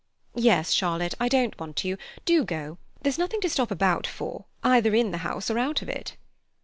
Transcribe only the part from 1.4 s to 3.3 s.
want you—do go; there's